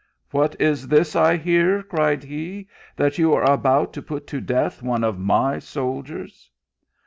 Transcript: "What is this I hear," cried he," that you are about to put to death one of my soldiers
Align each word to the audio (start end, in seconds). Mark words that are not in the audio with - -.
"What 0.31 0.59
is 0.59 0.87
this 0.87 1.15
I 1.15 1.37
hear," 1.37 1.83
cried 1.83 2.23
he," 2.23 2.67
that 2.97 3.19
you 3.19 3.35
are 3.35 3.43
about 3.43 3.93
to 3.93 4.01
put 4.01 4.25
to 4.33 4.41
death 4.41 4.81
one 4.81 5.03
of 5.03 5.19
my 5.19 5.59
soldiers 5.59 6.49